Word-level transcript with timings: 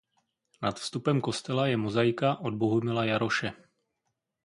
Nad 0.65 0.79
vstupem 0.83 1.19
kostela 1.27 1.67
je 1.73 1.77
mozaika 1.83 2.35
od 2.41 2.53
Bohumila 2.65 3.05
Jaroše. 3.13 3.53